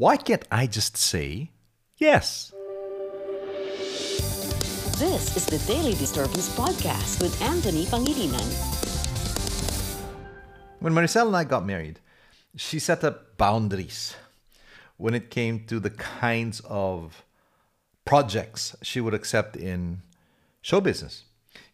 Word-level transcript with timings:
Why 0.00 0.16
can't 0.16 0.48
I 0.50 0.66
just 0.66 0.96
say 0.96 1.50
yes? 1.98 2.54
This 4.96 5.36
is 5.36 5.44
the 5.44 5.60
Daily 5.70 5.92
Disturbance 5.92 6.48
Podcast 6.56 7.20
with 7.20 7.36
Anthony 7.42 7.84
Pangilinan. 7.84 8.48
When 10.78 10.94
Maricel 10.94 11.26
and 11.26 11.36
I 11.36 11.44
got 11.44 11.66
married, 11.66 12.00
she 12.56 12.78
set 12.78 13.04
up 13.04 13.36
boundaries 13.36 14.16
when 14.96 15.12
it 15.12 15.28
came 15.28 15.66
to 15.66 15.78
the 15.78 15.90
kinds 15.90 16.62
of 16.64 17.22
projects 18.06 18.74
she 18.80 19.02
would 19.02 19.12
accept 19.12 19.54
in 19.54 20.00
show 20.62 20.80
business, 20.80 21.24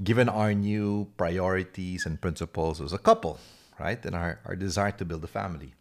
given 0.00 0.28
our 0.28 0.54
new 0.54 1.08
priorities 1.16 2.06
and 2.06 2.20
principles 2.20 2.80
as 2.80 2.92
a 2.92 2.98
couple, 2.98 3.40
right? 3.80 4.06
And 4.06 4.14
our, 4.14 4.38
our 4.44 4.54
desire 4.54 4.92
to 4.92 5.04
build 5.04 5.24
a 5.24 5.26
family. 5.26 5.74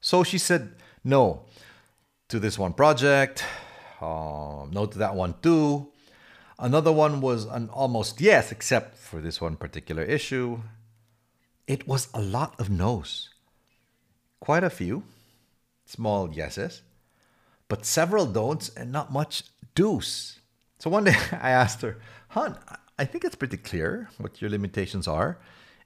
So 0.00 0.22
she 0.22 0.38
said 0.38 0.76
no 1.04 1.42
to 2.28 2.38
this 2.38 2.58
one 2.58 2.72
project, 2.72 3.44
um, 4.00 4.70
no 4.72 4.86
to 4.86 4.98
that 4.98 5.14
one 5.14 5.34
too. 5.42 5.88
Another 6.58 6.92
one 6.92 7.20
was 7.20 7.44
an 7.44 7.68
almost 7.68 8.20
yes, 8.20 8.50
except 8.50 8.96
for 8.96 9.20
this 9.20 9.40
one 9.40 9.56
particular 9.56 10.02
issue. 10.02 10.60
It 11.66 11.86
was 11.86 12.08
a 12.12 12.20
lot 12.20 12.58
of 12.58 12.68
no's. 12.68 13.30
Quite 14.40 14.64
a 14.64 14.70
few 14.70 15.04
small 15.86 16.32
yeses, 16.32 16.82
but 17.68 17.86
several 17.86 18.26
don'ts 18.26 18.68
and 18.70 18.92
not 18.92 19.12
much 19.12 19.44
do's. 19.74 20.38
So 20.78 20.90
one 20.90 21.04
day 21.04 21.16
I 21.32 21.50
asked 21.50 21.82
her, 21.82 21.98
Hun, 22.28 22.56
I 22.98 23.04
think 23.04 23.24
it's 23.24 23.36
pretty 23.36 23.56
clear 23.56 24.10
what 24.18 24.40
your 24.40 24.50
limitations 24.50 25.06
are 25.06 25.38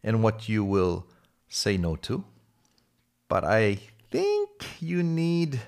and 0.03 0.23
what 0.23 0.49
you 0.49 0.65
will 0.65 1.07
say 1.49 1.77
no 1.77 1.97
to. 1.97 2.25
But 3.29 3.45
I 3.45 3.79
you 4.83 5.03
need 5.03 5.61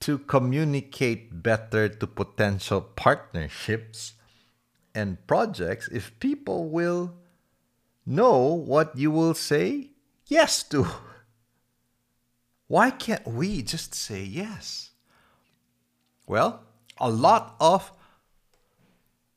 to 0.00 0.18
communicate 0.18 1.42
better 1.42 1.88
to 1.88 2.06
potential 2.06 2.80
partnerships 2.80 4.12
and 4.94 5.24
projects 5.26 5.88
if 5.88 6.18
people 6.20 6.68
will 6.68 7.14
know 8.04 8.52
what 8.52 8.96
you 8.96 9.10
will 9.10 9.34
say 9.34 9.90
yes 10.26 10.62
to. 10.62 10.86
Why 12.68 12.90
can't 12.90 13.26
we 13.26 13.62
just 13.62 13.94
say 13.94 14.22
yes? 14.22 14.90
Well, 16.26 16.64
a 16.98 17.10
lot 17.10 17.56
of 17.60 17.92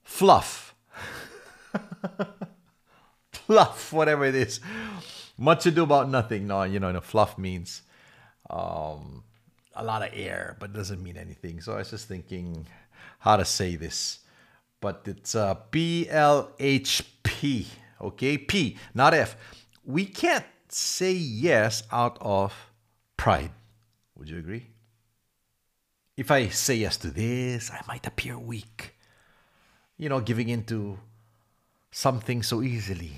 fluff. 0.04 0.76
fluff, 3.32 3.94
whatever 3.94 4.26
it 4.26 4.36
is. 4.36 4.60
Much 5.38 5.66
ado 5.66 5.84
about 5.84 6.10
nothing. 6.10 6.48
No, 6.48 6.64
you 6.64 6.80
know, 6.80 6.92
no, 6.92 7.02
fluff 7.02 7.38
means 7.38 7.84
um, 8.50 9.24
a 9.76 9.84
lot 9.84 10.02
of 10.02 10.10
air, 10.14 10.58
but 10.60 10.74
doesn't 10.74 11.02
mean 11.02 11.18
anything. 11.18 11.62
So 11.62 11.74
I 11.74 11.78
was 11.78 11.90
just 11.90 12.08
thinking 12.08 12.66
how 13.20 13.38
to 13.38 13.46
say 13.46 13.76
this. 13.76 14.20
But 14.82 15.02
it's 15.06 15.36
uh, 15.36 15.56
P 15.56 16.08
L 16.10 16.52
H 16.60 17.04
P. 17.24 17.68
Okay, 18.02 18.38
P, 18.38 18.78
not 18.94 19.14
F. 19.14 19.36
We 19.84 20.06
can't 20.06 20.46
say 20.70 21.12
yes 21.12 21.84
out 21.92 22.18
of 22.22 22.54
pride. 23.18 23.52
Would 24.16 24.30
you 24.30 24.38
agree? 24.38 24.68
If 26.16 26.32
I 26.32 26.48
say 26.48 26.76
yes 26.76 26.96
to 26.98 27.12
this, 27.12 27.72
I 27.72 27.82
might 27.88 28.08
appear 28.08 28.38
weak. 28.38 28.96
You 29.98 30.08
know, 30.08 30.22
giving 30.22 30.48
in 30.48 30.64
to 30.66 31.00
something 31.92 32.42
so 32.44 32.62
easily. 32.62 33.14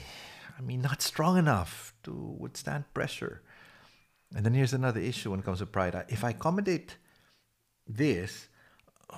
I 0.58 0.62
mean, 0.62 0.82
not 0.82 1.02
strong 1.02 1.38
enough 1.38 1.94
to 2.04 2.12
withstand 2.40 2.92
pressure. 2.94 3.42
And 4.36 4.46
then 4.46 4.54
here's 4.54 4.74
another 4.74 5.00
issue 5.00 5.32
when 5.32 5.40
it 5.40 5.46
comes 5.46 5.60
to 5.60 5.66
pride. 5.66 6.06
If 6.08 6.24
I 6.24 6.30
accommodate 6.30 6.98
this, 7.88 8.48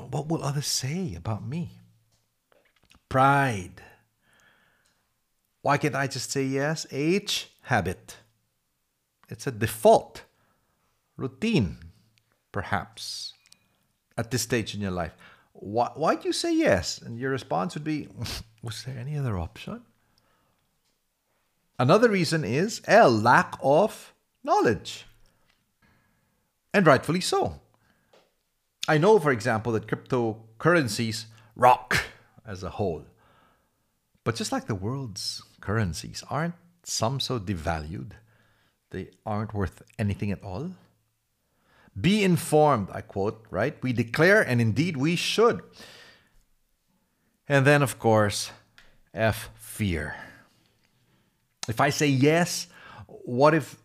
what 0.09 0.27
will 0.27 0.43
others 0.43 0.67
say 0.67 1.13
about 1.15 1.45
me? 1.45 1.79
Pride. 3.09 3.81
Why 5.61 5.77
can't 5.77 5.95
I 5.95 6.07
just 6.07 6.31
say 6.31 6.43
yes? 6.43 6.87
H, 6.91 7.51
habit. 7.61 8.17
It's 9.29 9.47
a 9.47 9.51
default 9.51 10.23
routine, 11.15 11.77
perhaps, 12.51 13.33
at 14.17 14.31
this 14.31 14.41
stage 14.41 14.73
in 14.75 14.81
your 14.81 14.91
life. 14.91 15.15
Why, 15.53 15.91
why 15.95 16.15
do 16.15 16.27
you 16.27 16.33
say 16.33 16.53
yes? 16.55 16.97
And 16.97 17.17
your 17.19 17.31
response 17.31 17.75
would 17.75 17.83
be, 17.83 18.09
was 18.63 18.83
there 18.83 18.97
any 18.97 19.17
other 19.17 19.37
option? 19.37 19.81
Another 21.79 22.09
reason 22.09 22.43
is 22.43 22.81
L, 22.87 23.11
lack 23.11 23.57
of 23.61 24.12
knowledge. 24.43 25.05
And 26.73 26.85
rightfully 26.85 27.21
so. 27.21 27.59
I 28.87 28.97
know, 28.97 29.19
for 29.19 29.31
example, 29.31 29.71
that 29.73 29.87
cryptocurrencies 29.87 31.25
rock 31.55 32.05
as 32.45 32.63
a 32.63 32.71
whole. 32.71 33.05
But 34.23 34.35
just 34.35 34.51
like 34.51 34.67
the 34.67 34.75
world's 34.75 35.43
currencies, 35.61 36.23
aren't 36.29 36.55
some 36.83 37.19
so 37.19 37.39
devalued 37.39 38.11
they 38.89 39.09
aren't 39.25 39.53
worth 39.53 39.81
anything 39.97 40.31
at 40.31 40.43
all? 40.43 40.71
Be 41.99 42.23
informed, 42.23 42.89
I 42.91 43.01
quote, 43.01 43.45
right? 43.49 43.81
We 43.83 43.93
declare, 43.93 44.41
and 44.41 44.59
indeed 44.59 44.97
we 44.97 45.15
should. 45.15 45.61
And 47.47 47.67
then, 47.67 47.81
of 47.83 47.99
course, 47.99 48.51
F, 49.13 49.49
fear. 49.55 50.15
If 51.67 51.79
I 51.79 51.89
say 51.89 52.07
yes, 52.07 52.67
what 53.07 53.53
if 53.53 53.77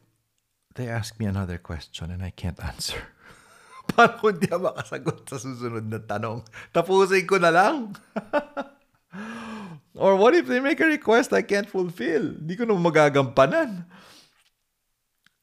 they 0.78 0.86
ask 0.86 1.18
me 1.18 1.26
another 1.26 1.58
question 1.58 2.14
and 2.14 2.22
I 2.22 2.30
can't 2.30 2.62
answer? 2.62 3.02
Paano 3.90 4.22
kung 4.22 4.38
di 4.38 4.46
makasagot 4.46 5.26
sa 5.26 5.42
susunod 5.42 5.90
na 5.90 5.98
tanong? 5.98 6.46
Tapusin 6.70 7.26
ko 7.26 7.42
na 7.42 7.50
lang. 7.50 7.98
Or 9.98 10.14
what 10.14 10.38
if 10.38 10.46
they 10.46 10.62
make 10.62 10.78
a 10.78 10.86
request 10.86 11.34
I 11.34 11.42
can't 11.42 11.66
fulfill? 11.66 12.38
Di 12.38 12.54
ko 12.54 12.62
na 12.62 12.78
magagampanan. 12.78 13.90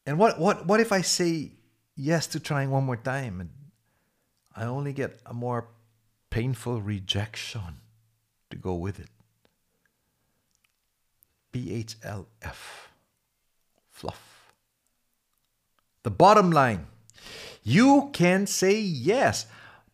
And 0.07 0.15
what, 0.15 0.39
what, 0.39 0.63
what 0.63 0.79
if 0.79 0.95
I 0.95 1.03
say 1.03 1.51
yes 1.99 2.27
to 2.31 2.39
trying 2.39 2.71
one 2.71 2.87
more 2.87 2.95
time 2.95 3.41
and 3.41 3.51
I 4.55 4.63
only 4.63 4.93
get 4.93 5.19
a 5.25 5.33
more 5.33 5.67
painful 6.29 6.81
rejection 6.81 7.83
to 8.49 8.55
go 8.55 8.75
with 8.75 8.99
it. 8.99 9.11
BHLF. 11.51 12.87
Fluff. 13.91 14.34
The 16.05 16.11
bottom 16.11 16.51
line 16.51 16.85
you 17.63 18.11
can 18.13 18.45
say 18.45 18.79
yes, 18.79 19.47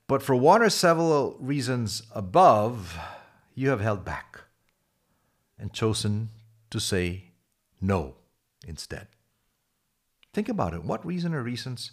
but 0.07 0.21
for 0.21 0.35
one 0.35 0.61
or 0.61 0.69
several 0.69 1.37
reasons 1.39 2.03
above, 2.13 2.99
you 3.55 3.69
have 3.69 3.79
held 3.79 4.03
back 4.03 4.41
and 5.57 5.71
chosen 5.71 6.31
to 6.69 6.81
say 6.81 7.31
no 7.79 8.15
instead. 8.67 9.07
Think 10.33 10.49
about 10.49 10.73
it. 10.73 10.83
What 10.83 11.05
reason 11.05 11.33
or 11.33 11.41
reasons 11.41 11.91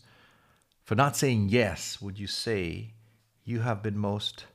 for 0.83 0.97
not 0.97 1.17
saying 1.17 1.51
yes 1.51 2.03
would 2.03 2.19
you 2.19 2.27
say 2.27 2.95
you 3.45 3.61
have 3.61 3.85
been 3.85 3.97
most 3.97 4.47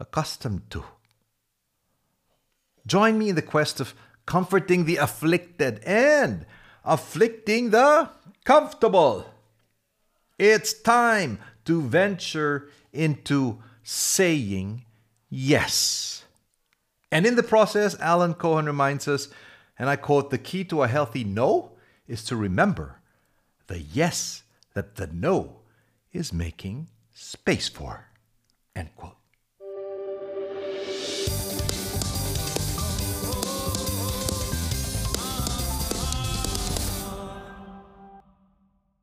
accustomed 0.00 0.68
to? 0.70 0.82
Join 2.84 3.16
me 3.16 3.28
in 3.28 3.36
the 3.36 3.42
quest 3.42 3.78
of 3.78 3.94
comforting 4.26 4.86
the 4.86 4.96
afflicted 4.96 5.78
and 5.84 6.46
afflicting 6.84 7.70
the 7.70 8.10
comfortable. 8.44 9.26
It's 10.38 10.72
time 10.72 11.38
to 11.64 11.82
venture 11.82 12.68
into 12.92 13.58
saying 13.82 14.84
yes. 15.30 16.24
And 17.10 17.26
in 17.26 17.36
the 17.36 17.42
process, 17.42 17.98
Alan 18.00 18.34
Cohen 18.34 18.66
reminds 18.66 19.06
us, 19.08 19.28
and 19.78 19.88
I 19.88 19.96
quote, 19.96 20.30
the 20.30 20.38
key 20.38 20.64
to 20.64 20.82
a 20.82 20.88
healthy 20.88 21.24
no 21.24 21.72
is 22.06 22.24
to 22.24 22.36
remember 22.36 23.00
the 23.66 23.80
yes 23.80 24.42
that 24.74 24.96
the 24.96 25.06
no 25.06 25.60
is 26.12 26.32
making 26.32 26.88
space 27.12 27.68
for. 27.68 28.08
End 28.74 28.90
quote. 28.96 29.16